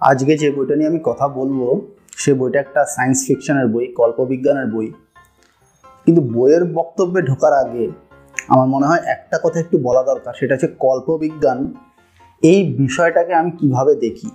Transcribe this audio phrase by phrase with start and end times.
[0.00, 1.80] আজকে যে বইটা নিয়ে আমি কথা বলব,
[2.16, 4.92] সে বইটা একটা সায়েন্স ফিকশনের বই, কল্পবিজ্ঞানের বই।
[6.06, 7.88] কিন্তু বইয়ের বক্তব্যে ঢোকার আগে
[8.48, 11.74] আমার মনে হয় একটা কথা একটু বলা দরকার, সেটা হচ্ছে কল্পবিজ্ঞান।
[12.42, 14.30] এই বিষয়টাকে আমি কীভাবে দেখি?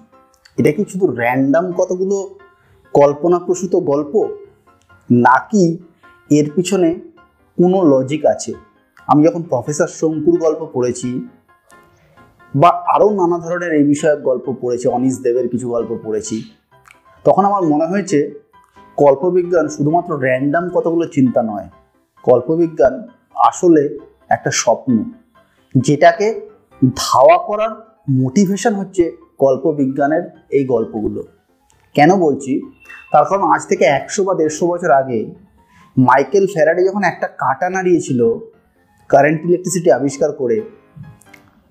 [0.58, 2.36] এটা কি শুধু র্যান্ডাম কতগুলো
[2.94, 4.28] কল্পনাপ্রসূত গল্প?
[5.12, 5.78] নাকি
[6.30, 6.94] এর পিছনে
[7.58, 8.54] কোনো লজিক আছে?
[9.08, 11.28] আমি যখন প্রফেসর শঙ্কুর গল্প পড়েছি
[12.56, 16.44] বা আরও নানা ধরনের এই বিষয়ক গল্প পড়েছি অনিশ দেবের কিছু গল্প পড়েছি।
[17.24, 18.32] তখন আমার মনে হয়েছে,
[18.98, 21.70] কল্পবিজ্ঞান শুধুমাত্র র্যান্ডাম কতগুলো চিন্তা নয়,
[22.24, 23.98] কল্পবিজ্ঞান আসলে
[24.30, 25.04] একটা স্বপ্ন,
[25.76, 26.42] যেটাকে
[26.96, 31.24] ধাওয়া করার মোটিভেশন হচ্ছে কল্পবিজ্ঞানের এই গল্পগুলো।
[31.94, 32.62] কেন বলছি?
[33.12, 35.26] তার কারণ আজ থেকে একশো বা দেড়শো বছর আগে
[35.98, 38.34] মাইকেল ফ্যারাডে যখন একটা কাটা নাড়িয়েছিল
[39.10, 40.62] কারেন্ট ইলেকট্রিসিটি আবিষ্কার করে,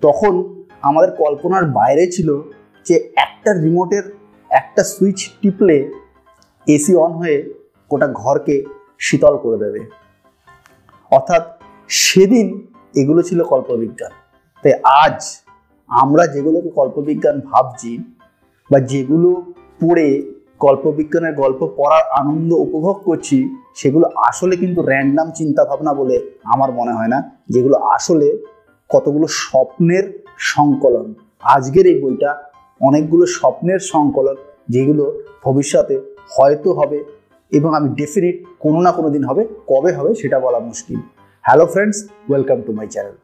[0.01, 0.54] তখন
[0.85, 2.29] আমাদের কল্পনার বাইরে ছিল
[2.85, 4.05] যে একটা রিমোটের
[4.49, 5.77] একটা সুইচ টিপলে
[6.67, 7.37] এসি অন হয়ে
[7.91, 8.55] গোটা ঘরকে
[8.99, 9.79] শীতল করে দেবে।
[11.11, 11.43] অর্থাৎ
[11.87, 12.47] সেদিন
[12.95, 14.11] এগুলো ছিল কল্পবিজ্ঞান।
[14.63, 14.73] তাই
[15.03, 15.19] আজ
[15.89, 17.91] আমরা যেগুলোকে কল্পবিজ্ঞান ভাবছি
[18.71, 19.29] বা যেগুলো
[19.81, 20.07] পড়ে
[20.59, 23.37] কল্পবিজ্ঞানের গল্প পড়ার আনন্দ উপভোগ করছি,
[23.75, 28.27] সেগুলো আসলে কিন্তু র্যান্ডাম চিন্তা ভাবনা বলে আমার মনে হয় না। যেগুলো আসলে
[28.89, 30.05] কতগুলো স্বপ্নের
[30.53, 31.05] সংকলন।
[31.55, 32.31] আজকের এই বইটা
[32.81, 34.35] অনেকগুলো স্বপ্নের সংকলন
[34.73, 35.03] যেগুলো
[35.43, 35.95] ভবিষ্যতে
[36.35, 36.99] হয়তো হবে
[37.51, 40.99] এবং আমি ডেফিনেট কোনো না কোনো দিন হবে, কবে হবে সেটা বলা মুশকিল।
[41.43, 41.97] Hello friends
[42.29, 43.15] welcome to my channel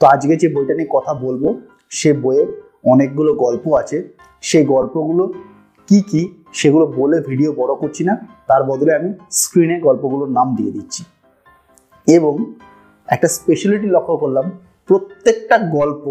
[0.00, 1.44] তো আজকে যে বইটা নিয়ে কথা বলব,
[1.98, 2.44] সে বইয়ে
[2.92, 3.98] অনেকগুলো গল্প আছে।
[4.42, 5.24] সেই গল্পগুলো
[5.88, 6.22] কি কি
[6.60, 8.14] সেগুলো বলে ভিডিও বড় করছি না,
[8.48, 9.08] তার বদলে আমি
[9.40, 11.02] স্ক্রিনে গল্পগুলোর নাম দিয়ে দিচ্ছি।
[12.06, 12.34] এবং
[13.08, 14.46] একটা স্পেশালিটি লক্ষ্য করলাম,
[14.88, 16.04] প্রত্যেকটা গল্প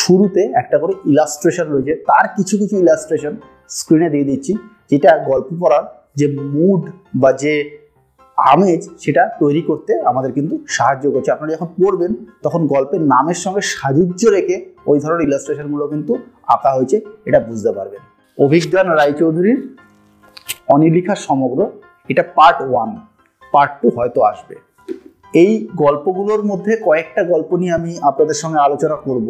[0.00, 3.34] শুরুতে একটা করে ইলাস্ট্রেশন রয়েছে, তার কিছু কিছু ইলাস্ট্রেশন
[3.78, 4.52] স্ক্রিনে দিয়ে দিচ্ছি,
[4.90, 5.84] যেটা গল্প পড়ার
[6.18, 6.82] যে মুড
[7.22, 7.54] বা যে
[8.38, 13.62] আমেজ, সেটা তৈরি করতে আমাদের কিন্তু সাহায্য করছে। আপনারা যখন পড়বেন, তখন গল্পের নামের সঙ্গে
[13.74, 14.56] সাযুজ্য রেখে
[14.90, 16.12] ওই ধরনের ইলাস্ট্রেশনগুলো কিন্তু
[16.54, 16.96] আঁকা হয়েছে,
[17.28, 18.02] এটা বুঝতে পারবেন।
[18.38, 19.58] অভিজ্ঞান রায়চৌধুরীর
[20.74, 21.58] অনিলিখা সমগ্র,
[22.10, 22.90] এটা পার্ট ওয়ান
[23.52, 24.54] পার্ট টু হয়তো আসবে।
[25.42, 29.28] এই গল্পগুলোর মধ্যে কয়েকটা গল্প নিয়ে আমি আপনাদের সঙ্গে আলোচনা করব।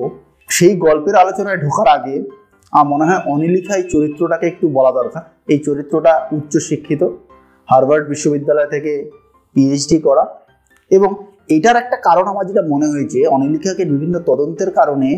[0.51, 2.15] সেই গল্পের আলোচনায় ঢোকার আগে
[2.73, 7.03] আমার মনে হয় অনিলিখা এই চরিত্রটাকে একটু বলা দরকার। এই চরিত্রটা উচ্চশিক্ষিত,
[7.69, 8.93] হার্ভার্ড বিশ্ববিদ্যালয় থেকে
[9.57, 10.25] পিএইচডি করা
[10.91, 11.11] এবং
[11.57, 15.11] এটার একটা কারণ আমার যেটা মনে হয়েছে, অনিলিখাকে বিভিন্ন তদন্তের কারণে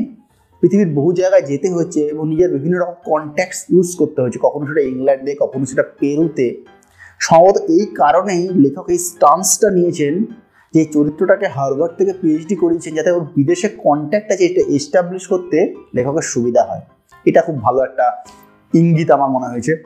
[0.64, 4.80] পৃথিবীর বহু জায়গায় যেতে হচ্ছে এবং নিজের বিভিন্ন রকম কন্ট্যাক্টস ইউজ করতে হয়েছে কখনো সেটা
[4.80, 6.64] ইংল্যান্ডে, কখনো সেটা পেরুতে।
[7.20, 10.24] সম্ভবত এই কারণেই লেখক এই স্টান্সটা নিয়েছেন
[10.74, 16.22] যে চরিত্রটাকে হার্ভার্ড থেকে পিএইচডি করিয়েছেন যাতে ওর বিদেশে কন্ট্যাক্ট আছে এটা এস্টাবলিশ করতে লেখকের
[16.22, 16.80] সুবিধা হয়।
[17.24, 18.24] এটা খুব ভালো একটা
[18.74, 19.82] ইঙ্গিত আমার মনে হয়েছে।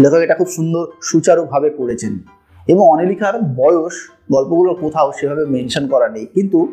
[0.00, 2.18] লেখক এটা খুব সুন্দর সুচারুভাবে করেছেন।
[2.68, 3.92] এবং অনিলিখার বয়স
[4.32, 6.72] গল্পগুলো কোথাও সেভাবে মেনশন করা নেই। কিন্তু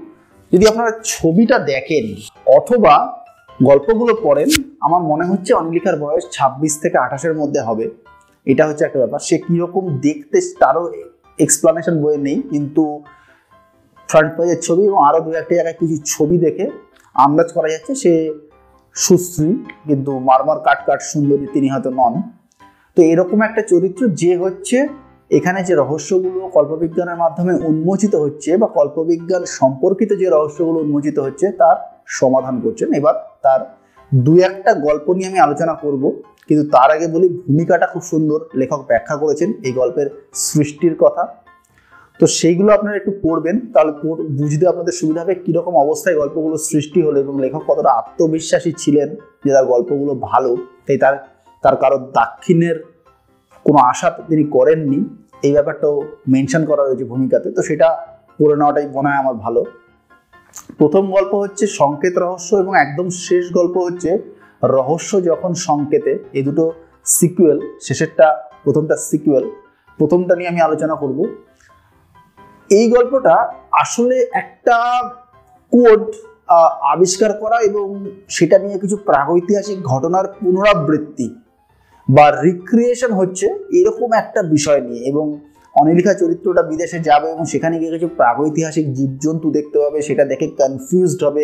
[0.53, 2.95] যদি আপনারা ছবিটা দেখেন অথবা
[3.59, 4.49] গল্পগুলো পড়েন,
[4.85, 7.85] আমার মনে হচ্ছে অনিলিখার বয়স ছাব্বিশ থেকে আঠাশের মধ্যে হবে।
[8.47, 10.83] এটা হচ্ছে একটা ব্যাপার। সে কীরকম দেখতে তারও
[11.39, 12.83] এক্সপ্লানেশন বইয়ে নেই, কিন্তু
[14.09, 16.65] ফ্রন্ট পেজের ছবি এবং আরও দু একটা জায়গায় কিছু ছবি দেখে
[17.15, 18.13] আন্দাজ করা যাচ্ছে সে
[18.95, 19.51] সুশ্রী,
[19.87, 22.13] কিন্তু মারমার কাট কাট সুন্দরী তিনি হয়তো নন।
[22.97, 24.77] তো এরকম একটা চরিত্র যে হচ্ছে
[25.31, 31.77] এখানে যে রহস্যগুলো কল্পবিজ্ঞানের মাধ্যমে উন্মোচিত হচ্ছে বা কল্পবিজ্ঞান সম্পর্কিত যে রহস্যগুলো উন্মোচিত হচ্ছে, তার
[32.07, 33.61] সমাধান করছেন। এবার তার
[34.11, 36.03] দু একটা গল্প নিয়ে আমি আলোচনা করব,
[36.47, 41.23] কিন্তু তার আগে বলি ভূমিকাটা খুব সুন্দর। লেখক ব্যাখ্যা করেছেন এই গল্পের সৃষ্টির কথা।
[42.19, 43.91] তো সেইগুলো আপনারা একটু পড়বেন, তাহলে
[44.39, 49.09] বুঝতে আপনাদের সুবিধা হবে কীরকম অবস্থায় গল্পগুলো সৃষ্টি হলো এবং লেখক কতটা আত্মবিশ্বাসী ছিলেন
[49.45, 50.51] যে তার গল্পগুলো ভালো,
[50.87, 51.15] তাই তার
[51.63, 52.77] তার কারও দাক্ষিণ্যের
[53.65, 54.99] কোনো আশা তিনি করেননি।
[55.47, 55.95] এই ব্যাপারটাও
[56.33, 57.87] মেনশন করা রয়েছে ভূমিকাতে। তো সেটা
[58.37, 59.61] পড়ে নেওয়াটাই মনে হয় আমার ভালো।
[60.79, 64.11] প্রথম গল্প হচ্ছে সংকেত রহস্য এবং একদম শেষ গল্প হচ্ছে
[64.77, 66.65] রহস্য যখন সংকেতে, এই দুটো
[67.17, 68.27] সিকুয়েল শেষেরটা,
[68.63, 69.45] প্রথমটা সিকুয়েল
[69.99, 71.19] প্রথমটা নিয়ে আমি আলোচনা করব।
[72.69, 73.35] এই গল্পটা
[73.83, 74.77] আসলে একটা
[75.73, 76.03] কোড
[76.93, 77.87] আবিষ্কার করা এবং
[78.35, 81.27] সেটা নিয়ে কিছু প্রাগৈতিহাসিক ঘটনার পুনরাবৃত্তি।
[82.07, 85.25] বা রিক্রিয়েশন হচ্ছে এরকম একটা বিষয় নিয়ে এবং
[85.75, 91.21] অনিলিখা চরিত্রটা বিদেশে যাবে এবং সেখানে গিয়ে কিছু প্রাগৈতিহাসিক জীবজন্তু দেখতে পাবে, সেটা দেখে কনফিউজড
[91.23, 91.43] হবে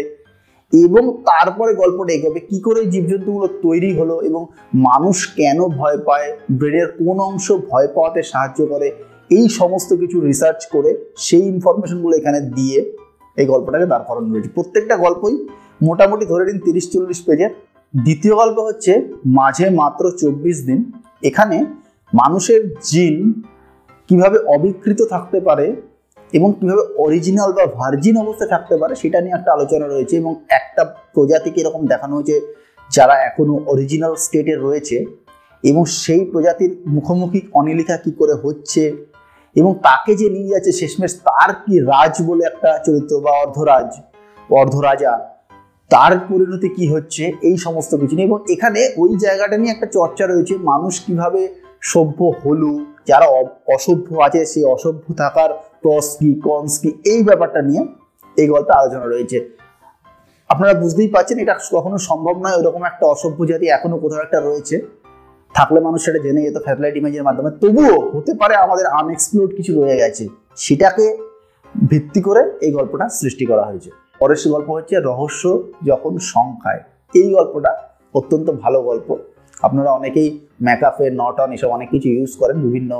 [0.74, 4.42] এবং তারপরে গল্পটা এগোবে, কি করে জীবজন্তুগুলো তৈরি হলো এবং
[4.88, 8.88] মানুষ কেন ভয় পায়, ব্রেনের কোন অংশ ভয় পাওয়াতে সাহায্য করে,
[9.30, 12.80] এই সমস্ত কিছু রিসার্চ করে সেই ইনফরমেশনগুলো এখানে দিয়ে
[13.38, 15.36] এই গল্পটাকে দাঁড় করানো রয়েছে প্রত্যেকটা গল্পই
[15.82, 17.52] মোটামুটি ধরে নিন তিরিশ চল্লিশ পেজের
[17.96, 20.92] দ্বিতীয় গল্প হচ্ছে মাঝে মাত্র চব্বিশ দিন।
[21.24, 21.66] এখানে
[22.14, 23.42] মানুষের জিন
[24.08, 25.82] কীভাবে অবিকৃত থাকতে পারে
[26.34, 30.96] এবং কীভাবে অরিজিনাল বা ভার্জিন অবস্থায় থাকতে পারে সেটা নিয়ে একটা আলোচনা রয়েছে এবং একটা
[31.14, 32.42] প্রজাতিকে এরকম দেখানো হয়েছে
[32.92, 35.06] যারা এখনও অরিজিনাল স্টেটে রয়েছে
[35.64, 39.06] এবং সেই প্রজাতির মুখোমুখি অনিলিখা কি করে হচ্ছে
[39.56, 44.00] এবং তাকে যে নিয়ে যাচ্ছে শেষমেশ তার কি রাজ বলে একটা চরিত্র বা অর্ধরাজ,
[44.50, 45.31] অর্ধরাজা
[45.94, 50.24] তার পরিণতি কি হচ্ছে, এই সমস্ত কিছু নিয়ে। এবং এখানে ওই জায়গাটা নিয়ে একটা চর্চা
[50.26, 51.42] রয়েছে, মানুষ কীভাবে
[51.92, 52.72] সভ্য হলো,
[53.10, 53.28] যারা
[53.76, 55.50] অসভ্য আছে, সেই অসভ্য থাকার
[55.84, 57.82] প্রস কি কনস কি, এই ব্যাপারটা নিয়ে
[58.38, 59.38] এই গল্পে আলোচনা রয়েছে।
[60.50, 64.76] আপনারা বুঝতেই পারছেন, এটা কখনো সম্ভব নয় ওরকম একটা অসভ্য জাতি এখনও কোথাও একটা রয়েছে।
[65.56, 69.96] থাকলে মানুষ সেটা জেনে যেত স্যাটেলাইট ইমেজের মাধ্যমে। তবুও হতে পারে আমাদের আনএক্সপ্লোর কিছু রয়ে
[70.02, 70.24] গেছে,
[70.64, 71.06] সেটাকে
[71.76, 73.92] ভিত্তি করে এই গল্পটা সৃষ্টি করা হয়েছে।
[74.22, 75.44] পরের গল্প হচ্ছে রহস্য
[75.90, 76.82] যখন সংখ্যায়।
[77.20, 77.72] এই গল্পটা
[78.14, 79.08] অত্যন্ত ভালো গল্প।
[79.68, 80.30] আপনারা অনেকেই
[80.66, 82.92] ম্যাকাফে নটন এসব অনেক কিছু ইউজ করেন, বিভিন্ন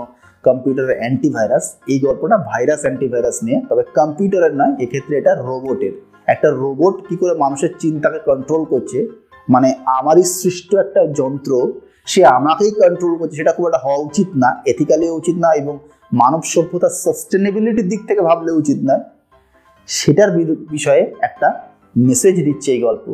[0.44, 5.94] কম্পিউটারের অ্যান্টিভাইরাস এই গল্পটা ভাইরাস অ্যান্টিভাইরাস নিয়ে, তবে কম্পিউটারের নয়, এক্ষেত্রে এটা রোবটের
[6.34, 9.00] একটা রোবট কি করে মানুষের চিন্তাকে কন্ট্রোল করছে?
[9.50, 9.70] মানে
[10.00, 11.52] আমারই সৃষ্ট একটা যন্ত্র,
[12.06, 15.74] সে আমাকেই কন্ট্রোল করছে, সেটা খুব একটা হওয়া উচিত না এথিক্যালিও উচিত না, এবং
[16.12, 19.04] মানব সভ্যতার সাস্টেনেবিলিটির দিক থেকে ভাবলে উচিত নয়।
[19.88, 20.30] সেটার
[20.76, 21.48] বিষয়ে একটা
[22.08, 23.06] মেসেজ দিচ্ছে এই গল্প।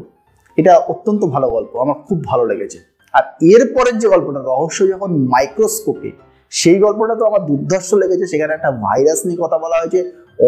[0.58, 2.80] এটা অত্যন্ত ভালো গল্প, আমার খুব ভালো লেগেছে।
[3.14, 3.24] আর
[3.54, 6.10] এরপরের যে গল্পটা, রহস্য যখন মাইক্রোস্কোপে
[6.52, 10.00] সেই গল্পটা তো আমার দুর্ধর্ষ লেগেছে। সেখানে একটা ভাইরাস নিয়ে কথা বলা হয়েছে,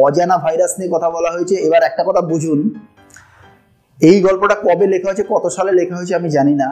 [0.03, 2.59] অজানা ভাইরাস নিয়ে কথা বলা হয়েছে। এবার একটা কথা বুঝুন,
[3.99, 6.69] এই গল্পটা কবে লেখা হয়েছে, কত সালে লেখা হয়েছে আমি জানি না,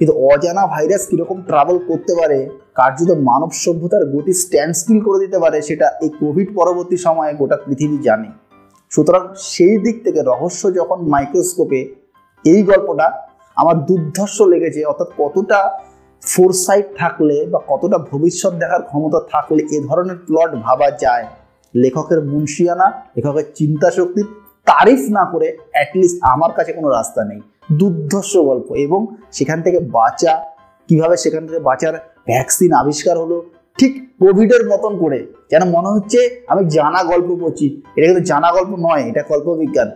[0.00, 2.38] কিন্তু অজানা ভাইরাস কীরকম ট্রাভেল করতে পারে,
[2.78, 7.56] কার্যত মানব সভ্যতার গতি স্ট্যান্ড স্টিল করে দিতে পারে, সেটা এই কোভিড পরবর্তী সময়ে গোটা
[7.66, 8.28] পৃথিবী জানে।
[8.92, 9.22] সুতরাং
[9.52, 11.80] সেই দিক থেকে রহস্য যখন মাইক্রোস্কোপে
[12.44, 13.06] এই গল্পটা
[13.56, 15.60] আমার দুর্ধর্ষ লেগেছে, অর্থাৎ কতটা
[16.22, 21.24] ফোরসাইট থাকলে বা কতটা ভবিষ্যৎ দেখার ক্ষমতা থাকলে এ ধরনের প্লট ভাবা যায়,
[21.74, 24.26] লেখকের মুন্সিয়ানা, লেখকের চিন্তা শক্তির
[24.66, 27.40] তারিফ না করে অ্যাটলিস্ট আমার কাছে কোনো রাস্তা নেই।
[27.80, 29.00] দুর্ধর্ষ গল্প এবং
[29.36, 30.32] সেখান থেকে বাঁচা,
[30.88, 31.94] কীভাবে সেখান থেকে বাঁচার
[32.28, 33.36] ভ্যাকসিন আবিষ্কার হলো
[33.80, 38.68] ঠিক কোভিডের মতন করে। যেন মনে হচ্ছে আমি জানা গল্প পড়ছি। এটা কিন্তু জানা গল্প
[38.68, 39.90] নয়, এটা কল্পবিজ্ঞান।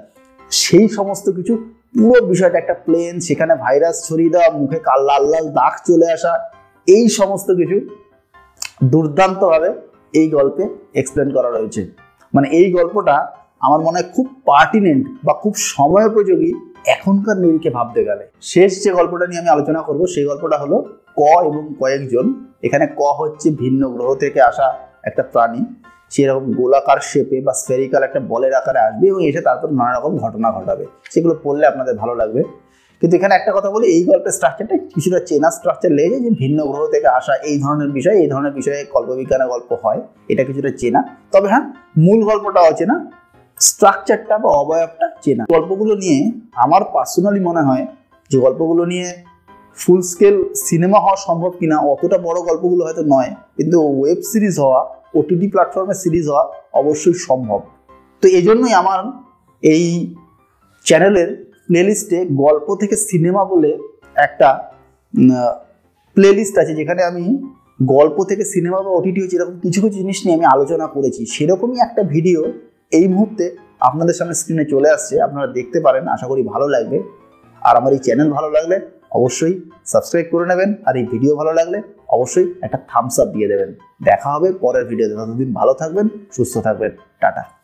[0.50, 1.56] সেই সমস্ত কিছু
[1.98, 6.32] পুরো বিষয়টা একটা প্লেন সেখানে ভাইরাস ছড়িয়ে দেওয়া, মুখে কাল লাল লাল দাগ চলে আসা,
[6.86, 7.76] এই সমস্ত কিছু
[8.84, 9.74] দুর্দান্তভাবে
[10.12, 11.90] এই গল্পে এক্সপ্লেন করা রয়েছে।
[12.34, 13.16] মানে এই গল্পটা
[13.60, 16.52] আমার মনে হয় খুব পার্টিনেন্ট বা খুব সময়োপযোগী
[16.86, 20.76] এখনকার নিরিখে ভাবতে গেলে। শেষ যে গল্পটা নিয়ে আমি আলোচনা করব, সেই গল্পটা হলো
[21.16, 25.64] ক এবং কয়েকজন। এখানে ক হচ্ছে ভিন্ন গ্রহ থেকে আসা একটা প্রাণী।
[26.10, 30.50] সেরকম গোলাকার শেপে বা স্ফেরিক্যাল একটা বলের আকারে আসবে এবং এসে তারপর নানা রকম ঘটনা
[30.50, 32.42] ঘটাবে। সেগুলো পড়লে আপনাদের ভালো লাগবে।
[33.00, 36.86] কিন্তু এখানে একটা কথা বলি, এই গল্পের স্ট্রাকচারটা কিছুটা চেনা স্ট্রাকচার লেগেছে যে ভিন্ন গ্রহ
[36.86, 41.48] থেকে আসা এই ধরনের বিষয়, এই ধরনের বিষয়ে কল্পবিজ্ঞানের গল্প হয়। এটা কিছুটা চেনা। তবে
[41.48, 43.10] হ্যাঁ মূল গল্পটা অচেনা
[43.60, 46.18] স্ট্রাকচারটা বা অবয়বটা চেনা। গল্পগুলো নিয়ে
[46.64, 47.84] আমার পার্সোনালি মনে হয়
[48.30, 49.08] যে গল্পগুলো নিয়ে
[49.78, 50.36] ফুল স্কেল
[50.68, 54.80] সিনেমা হওয়া সম্ভব কিনা, অতটা বড় গল্পগুলো হয়তো নয়, কিন্তু ওয়েব সিরিজ হওয়া
[55.18, 56.44] ওটিটি প্ল্যাটফর্মে সিরিজ হওয়া
[56.80, 57.60] অবশ্যই সম্ভব।
[58.22, 59.00] তো এই জন্যই আমার
[59.62, 59.84] এই
[60.86, 61.28] চ্যানেলের
[61.68, 63.70] প্লেলিস্টে গল্প থেকে সিনেমা বলে
[64.26, 64.48] একটা
[66.16, 67.24] প্লেলিস্ট আছে, যেখানে আমি
[67.94, 71.78] গল্প থেকে সিনেমা বা ওটিটি হচ্ছে এরকম কিছু কিছু জিনিস নিয়ে আমি আলোচনা করেছি। সেরকমই
[71.86, 72.40] একটা ভিডিও
[72.98, 73.44] এই মুহূর্তে
[73.88, 76.98] আপনাদের সামনে স্ক্রিনে চলে আসছে। আপনারা দেখতে পারেন, আশা করি ভালো লাগবে।
[77.62, 78.76] আর আমার এই চ্যানেল ভালো লাগলে
[79.18, 79.54] অবশ্যই
[79.92, 81.78] সাবস্ক্রাইব করে নেবেন। আর এই ভিডিও ভালো লাগলে
[82.16, 83.70] অবশ্যই একটা থামস আপ দিয়ে দেবেন।
[84.04, 87.63] দেখা হবে পরের ভিডিওতে ততদিন ভালো থাকবেন, সুস্থ থাকবেন। টাটা।